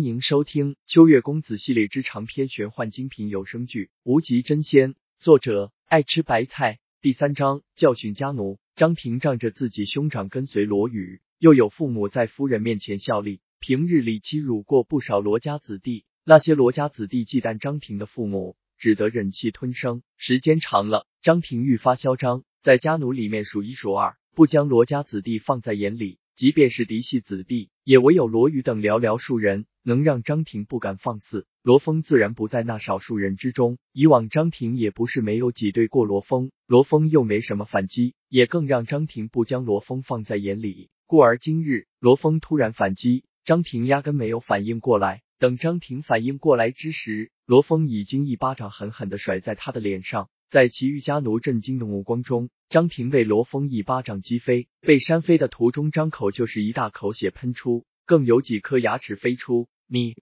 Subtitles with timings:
[0.00, 6.78] 欢迎收听《秋月公子》系列之长篇玄幻精品有声剧《无极真仙》，作者爱吃白菜。
[7.02, 8.58] 第三章教训家奴。
[8.74, 16.06] 张庭仗着自己兄长跟随罗宇，又有父母在夫人面前效力，平日里欺辱过不少罗家子弟。
[16.24, 20.02] 那些罗家子弟忌惮张庭的父母，只得忍气吞声。
[20.16, 26.19] 时间长了，张庭愈发嚣张，在家奴里面数一数二，不将罗家子弟放在眼里。
[26.40, 31.46] 即便是嫡系子弟，也唯有罗宇等寥寥数人能让张庭不敢放肆。
[31.62, 33.76] 罗峰自然不在那少数人之中。
[33.92, 40.88] 以往张庭也不是没有挤兑过罗峰，罗峰又没什么反击，也更让张庭不将罗峰放在眼里。
[41.06, 45.20] 故而今日罗峰突然反击，张庭压根没有反应过来。
[45.38, 50.30] 等张庭反应过来之时，罗峰已经一巴掌狠狠的甩在他的脸上。
[50.50, 52.50] 在其余家奴震惊的目光中。
[52.68, 59.68] 张庭被罗峰一巴掌击飞，被扇飞的途中，张口就是一大口血喷出，更有几颗牙齿飞出。
[59.86, 60.16] 你，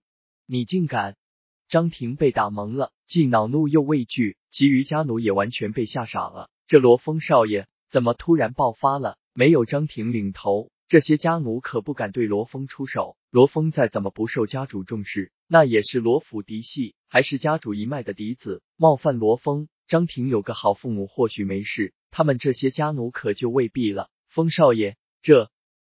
[0.45, 1.17] 你竟敢！
[1.67, 6.51] 张庭被打懵了，既恼怒又畏惧，其余家奴也完全被吓傻了。
[6.67, 9.17] 这罗峰少爷怎么突然爆发了？
[9.33, 13.17] 没有张庭领头，这些家奴可不敢对罗峰出手。
[13.31, 19.69] 罗峰再怎么不受家主重视，那也是罗府嫡系，还是家主一脉的嫡子，冒犯罗峰。
[19.89, 21.95] 张庭有个好父母，或许没事。
[22.11, 24.11] 他们这些家奴可就未必了。
[24.29, 25.51] 风少爷，这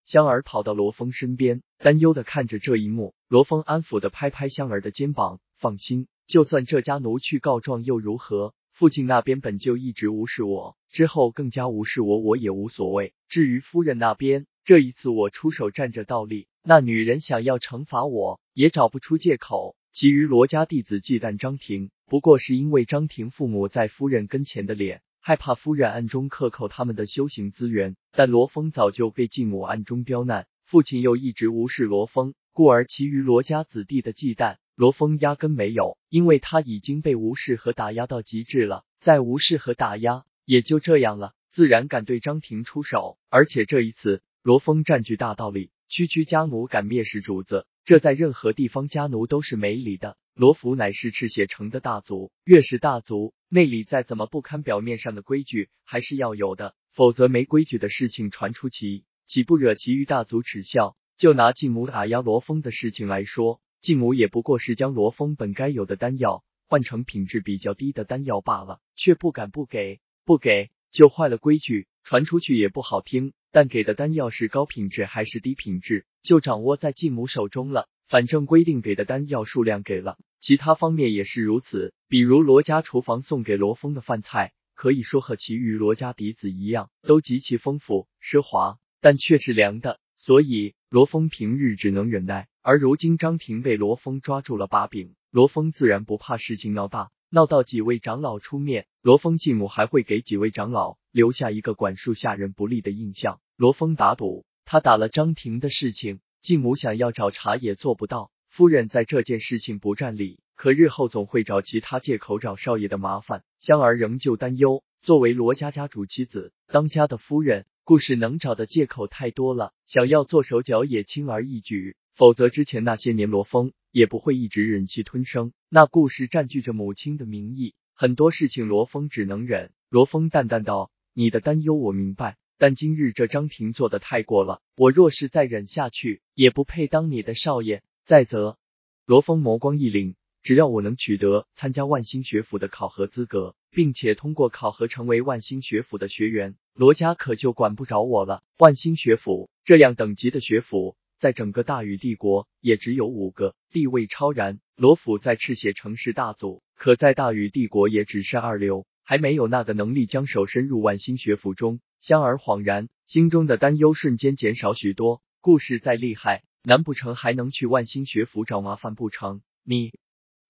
[0.07, 3.15] 香儿跑到罗峰身边，担忧的看着这一幕。
[3.29, 8.55] 罗峰安抚的拍拍香儿的肩膀，放心，就算这家奴去告状又如何？
[8.71, 13.13] 父亲那边本就一直无视我，之后更加无视我，我也无所谓。
[13.29, 19.77] 至于夫人那边，这一次我出手站着倒立，那女人想要惩罚我，也找不出借口。
[19.91, 25.01] 其余罗家弟子忌惮张庭，不过是因为张庭父母在夫人跟前的脸。
[25.19, 50.17] 害怕夫人暗中克扣他们的修行资源，但罗峰早就被继母暗中刁难，父亲又一直无视罗峰，故而其余罗家子弟的忌惮，罗峰压根没有，因为他已经被无视和打压到极致了，再无视和打压也就这样了，自然敢对张庭出手，而且这一次罗峰占据大道理，区区家奴敢蔑视主子，这在任何地方家奴都是没理的。
[50.35, 60.97] 罗府乃是赤血城的大族，越是大族，内里再怎么不堪表面上的规矩，还是要有的，否则没规矩的事情传出去，岂不惹其余大族耻笑？
[61.19, 73.33] 就拿继母打压罗峰的事情来说，继母也不过是将罗峰本该有的丹药换成品质比较低的丹药罢了，却不敢不给，不给就坏了规矩，传出去也不好听。
[73.51, 77.89] 但给的丹药是高品质还是低品质，就掌握在继母手中了。
[78.09, 81.93] 反正规定给的丹药数量给了，其他方面也是如此。
[82.09, 89.99] 比如罗家厨房送给罗峰的饭菜，可以说和其余罗家嫡子一样，都极其丰富奢华，但却是凉的。
[90.17, 103.41] 所以罗峰平日只能忍耐，而如今张庭被罗峰抓住了把柄，罗峰自然不怕事情闹大，闹到几位长老出面，罗峰继母还会给几位长老留下一个管束下人不利的印象。
[103.57, 106.21] 罗峰打赌，他打了张庭的事情。
[106.43, 113.43] 继母想要找茬也做不到，夫人在这件事情不占理，可日后总会找其他借口找少爷的麻烦。
[113.59, 121.97] 香儿仍旧担忧，作为罗家家主妻子，当家的夫人，故事能找的借口太多了，想要做手脚也轻而易举。
[122.15, 125.53] 否则之前那些年，罗峰也不会一直忍气吞声。
[125.69, 129.71] 那故事占据着母亲的名义，很多事情罗峰只能忍。
[129.89, 137.83] 罗峰淡淡道：“你的担忧我明白。”但今日这张庭做的太过了，我若是再忍下去，也不配当你的少爷。
[138.05, 138.57] 再则，
[139.05, 148.45] 罗峰眸光一凛，只要我能取得参加万星学府的考核资格，并且通过考核成为万星学府的学员，罗家可就管不着我了。
[148.59, 154.59] 万星学府这样等级的学府，在整个大禹帝国也只有五个，地位超然。
[154.75, 161.79] 罗府在赤血城市大族，可在大禹帝国也只是二流，还没有那个能力将手伸入万星学府中。
[162.01, 165.23] 香儿恍然，心中的担忧瞬间减少许多。
[165.41, 169.43] 故事再厉害，难不成还能去万星学府找麻烦不成？
[169.63, 169.93] 你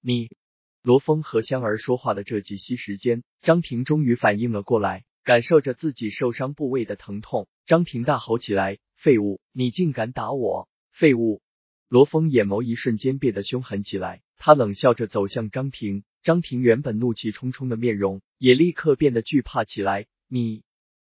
[0.01, 0.31] 你，
[0.83, 7.47] 罗峰和香儿说话的这几息时间，张婷终于反应了过来，感受着自己受伤部位的疼痛。
[7.67, 10.67] 张婷大吼起来：“废物，你竟敢打我！
[10.93, 11.43] 废物！”
[11.89, 16.05] 罗峰眼眸一瞬间变得凶狠起来，他冷笑着走向张婷。
[16.23, 20.07] 张婷原本怒气冲冲的面容也立刻变得惧怕起来。
[20.29, 20.63] 你。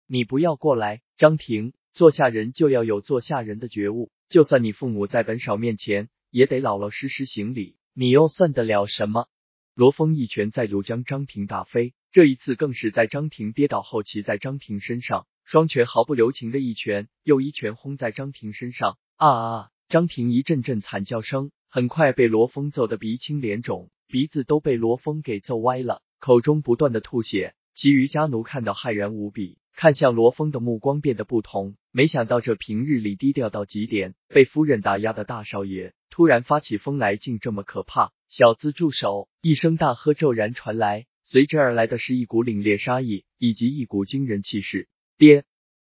[0.10, 7.76] 你不要过来，张婷，做下人就要有做下人的觉悟，就算你父母在本少面前，也得老老实实行礼。
[7.94, 9.28] 你又算得了什么？
[9.74, 18.98] 罗峰一拳再度将张婷打飞，这一次更是在张婷跌倒后骑在张婷身上，双拳毫不留情的一拳又一拳轰在张婷身上。
[19.18, 19.72] 啊啊！
[19.90, 27.56] 张婷一阵阵惨叫声，很快被罗峰揍得鼻青脸肿，鼻子都被罗峰给揍歪了，口中不断的吐血。
[27.74, 31.78] 其余家奴看到骇然无比，看向罗峰的目光变得不同。
[31.92, 38.12] 没想到这平日里低调到极点，被夫人打压的大少爷，突然发起疯来，竟这么可怕！
[38.28, 39.30] 小子住手！
[39.42, 44.90] 一声大喝骤然传来，随之而来的是一股凛冽杀意，以及一股惊人气势。
[45.18, 45.46] 爹，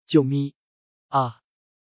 [0.06, 0.54] 救咪！
[1.08, 1.39] 啊！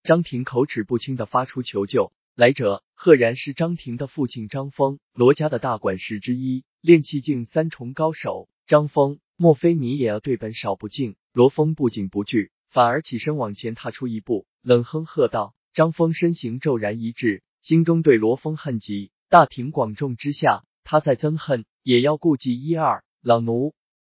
[0.03, 2.11] 张婷口齿不清的发出求救。
[2.33, 8.49] 来者赫然是张婷的父亲张峰，罗家的大管事之一，炼气境三重高手。
[8.65, 11.15] 张峰，莫非你也要对本少不敬？
[11.33, 15.53] 罗峰不仅不惧，反而起身往前踏出一步，冷哼喝道。
[15.73, 19.11] 张峰身形骤然一滞，心中对罗峰恨极。
[19.29, 23.03] 大庭广众之下，他再憎恨也要顾忌一二。
[23.21, 23.75] 老奴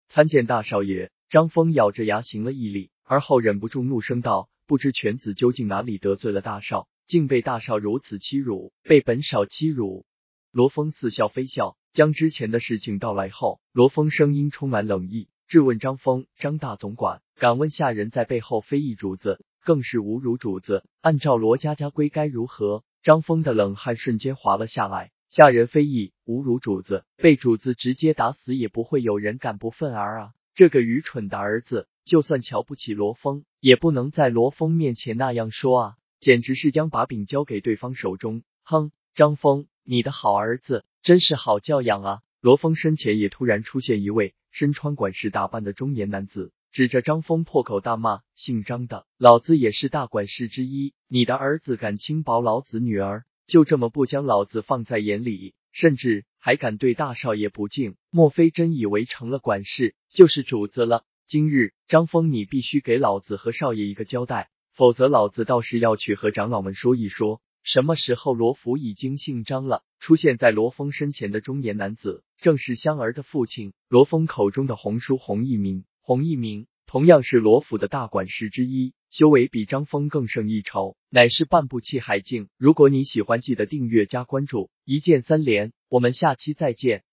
[0.09, 1.11] 参见大少爷。
[1.29, 8.73] 张峰咬着牙行了一礼，而后忍不住怒声道：“不知犬子究竟哪里得罪了大少，竟被大少如此欺辱？
[8.83, 10.07] 被本少欺辱？”
[10.51, 25.11] 罗峰似笑非笑，将之前的事情道来后，罗峰声音充满冷意，质问张峰：“张大总管，敢问下人在背后非议主子，更是侮辱主子，按照罗家家规该如何？”张峰的冷汗瞬间滑了下来。
[25.29, 30.33] 下人非议侮辱主子，被主子直接打死也不会有人敢不愤而啊！
[30.55, 35.97] 这个愚蠢的儿子，就算瞧不起罗峰，也不能在罗峰面前那样说啊！
[36.21, 38.45] 简直是将把柄交给对方手中。
[38.63, 42.21] 哼，张峰，你的好儿子真是好教养啊！
[42.41, 46.53] 罗峰身前也突然出现一位身穿管事打扮的中年男子。
[46.71, 61.05] 指着张峰破口大骂：“姓张的，老子也是大管事之一，你的儿子敢轻薄老子女儿，就这么不将老子放在眼里，甚至还敢对大少爷不敬，莫非真以为成了管事就是主子了？
[61.27, 75.85] 今日张峰，你必须给老子和少爷一个交代，否则老子倒是要去和长老们说一说，什么时候罗福已经姓张了。”出现在罗峰身前的中年男子，正是香儿的父亲，罗峰口中的红叔洪一鸣。
[76.03, 82.49] 洪一鸣同样是罗府的大管事之一，修为比张峰更胜一筹，乃是半步气海境。
[82.57, 87.05] 如果你喜欢，记得订阅加关注，一键三连，我们下期再见。